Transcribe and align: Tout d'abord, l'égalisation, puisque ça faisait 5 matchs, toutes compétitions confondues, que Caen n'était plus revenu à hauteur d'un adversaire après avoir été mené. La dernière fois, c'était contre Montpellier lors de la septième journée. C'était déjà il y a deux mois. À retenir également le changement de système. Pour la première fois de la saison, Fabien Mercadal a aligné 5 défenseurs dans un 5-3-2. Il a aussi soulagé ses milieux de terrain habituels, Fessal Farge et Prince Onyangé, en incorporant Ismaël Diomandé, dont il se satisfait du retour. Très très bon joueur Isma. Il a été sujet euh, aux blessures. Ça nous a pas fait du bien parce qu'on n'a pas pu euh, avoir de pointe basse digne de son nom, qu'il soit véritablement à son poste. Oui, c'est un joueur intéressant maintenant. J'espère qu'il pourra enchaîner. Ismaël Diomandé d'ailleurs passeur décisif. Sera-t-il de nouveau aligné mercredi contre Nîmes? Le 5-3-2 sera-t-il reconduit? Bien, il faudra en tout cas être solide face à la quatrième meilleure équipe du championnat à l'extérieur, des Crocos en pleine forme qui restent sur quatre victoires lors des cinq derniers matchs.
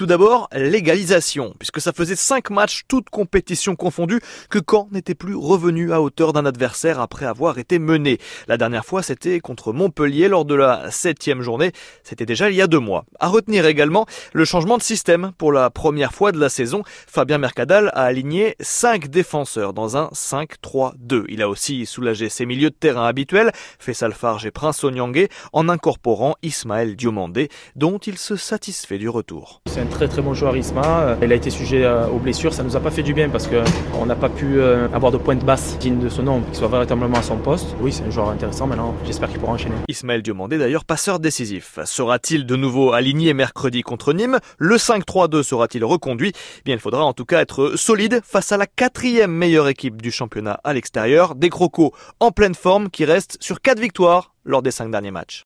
Tout 0.00 0.06
d'abord, 0.06 0.48
l'égalisation, 0.54 1.54
puisque 1.58 1.78
ça 1.78 1.92
faisait 1.92 2.16
5 2.16 2.48
matchs, 2.48 2.84
toutes 2.88 3.10
compétitions 3.10 3.76
confondues, 3.76 4.22
que 4.48 4.58
Caen 4.66 4.88
n'était 4.92 5.14
plus 5.14 5.34
revenu 5.34 5.92
à 5.92 6.00
hauteur 6.00 6.32
d'un 6.32 6.46
adversaire 6.46 7.00
après 7.00 7.26
avoir 7.26 7.58
été 7.58 7.78
mené. 7.78 8.16
La 8.48 8.56
dernière 8.56 8.86
fois, 8.86 9.02
c'était 9.02 9.40
contre 9.40 9.74
Montpellier 9.74 10.28
lors 10.28 10.46
de 10.46 10.54
la 10.54 10.90
septième 10.90 11.42
journée. 11.42 11.72
C'était 12.02 12.24
déjà 12.24 12.48
il 12.48 12.56
y 12.56 12.62
a 12.62 12.66
deux 12.66 12.78
mois. 12.78 13.04
À 13.18 13.28
retenir 13.28 13.66
également 13.66 14.06
le 14.32 14.46
changement 14.46 14.78
de 14.78 14.82
système. 14.82 15.32
Pour 15.36 15.52
la 15.52 15.68
première 15.68 16.14
fois 16.14 16.32
de 16.32 16.40
la 16.40 16.48
saison, 16.48 16.82
Fabien 17.06 17.36
Mercadal 17.36 17.90
a 17.92 18.04
aligné 18.04 18.56
5 18.58 19.08
défenseurs 19.08 19.74
dans 19.74 19.98
un 19.98 20.08
5-3-2. 20.14 21.26
Il 21.28 21.42
a 21.42 21.50
aussi 21.50 21.84
soulagé 21.84 22.30
ses 22.30 22.46
milieux 22.46 22.70
de 22.70 22.74
terrain 22.74 23.04
habituels, 23.04 23.52
Fessal 23.78 24.14
Farge 24.14 24.46
et 24.46 24.50
Prince 24.50 24.82
Onyangé, 24.82 25.28
en 25.52 25.68
incorporant 25.68 26.36
Ismaël 26.42 26.96
Diomandé, 26.96 27.50
dont 27.76 27.98
il 27.98 28.16
se 28.16 28.36
satisfait 28.36 28.96
du 28.96 29.10
retour. 29.10 29.60
Très 29.90 30.08
très 30.08 30.22
bon 30.22 30.32
joueur 30.32 30.56
Isma. 30.56 31.16
Il 31.22 31.32
a 31.32 31.34
été 31.34 31.50
sujet 31.50 31.84
euh, 31.84 32.06
aux 32.06 32.18
blessures. 32.18 32.54
Ça 32.54 32.62
nous 32.62 32.76
a 32.76 32.80
pas 32.80 32.90
fait 32.90 33.02
du 33.02 33.12
bien 33.12 33.28
parce 33.28 33.48
qu'on 33.48 34.06
n'a 34.06 34.14
pas 34.14 34.28
pu 34.28 34.58
euh, 34.58 34.88
avoir 34.94 35.12
de 35.12 35.18
pointe 35.18 35.44
basse 35.44 35.76
digne 35.78 35.98
de 35.98 36.08
son 36.08 36.22
nom, 36.22 36.40
qu'il 36.40 36.54
soit 36.54 36.68
véritablement 36.68 37.18
à 37.18 37.22
son 37.22 37.36
poste. 37.36 37.74
Oui, 37.80 37.92
c'est 37.92 38.04
un 38.04 38.10
joueur 38.10 38.30
intéressant 38.30 38.66
maintenant. 38.66 38.94
J'espère 39.04 39.28
qu'il 39.28 39.38
pourra 39.38 39.52
enchaîner. 39.52 39.74
Ismaël 39.88 40.22
Diomandé 40.22 40.56
d'ailleurs 40.56 40.84
passeur 40.84 41.20
décisif. 41.20 41.78
Sera-t-il 41.84 42.46
de 42.46 42.56
nouveau 42.56 42.92
aligné 42.92 43.34
mercredi 43.34 43.82
contre 43.82 44.12
Nîmes? 44.12 44.38
Le 44.58 44.76
5-3-2 44.76 45.42
sera-t-il 45.42 45.84
reconduit? 45.84 46.32
Bien, 46.64 46.74
il 46.74 46.80
faudra 46.80 47.04
en 47.04 47.12
tout 47.12 47.24
cas 47.24 47.40
être 47.40 47.74
solide 47.76 48.20
face 48.24 48.52
à 48.52 48.56
la 48.56 48.66
quatrième 48.66 49.32
meilleure 49.32 49.68
équipe 49.68 50.00
du 50.00 50.10
championnat 50.10 50.60
à 50.64 50.72
l'extérieur, 50.72 51.34
des 51.34 51.50
Crocos 51.50 51.92
en 52.20 52.30
pleine 52.30 52.54
forme 52.54 52.90
qui 52.90 53.04
restent 53.04 53.36
sur 53.40 53.60
quatre 53.60 53.80
victoires 53.80 54.34
lors 54.44 54.62
des 54.62 54.70
cinq 54.70 54.90
derniers 54.90 55.10
matchs. 55.10 55.38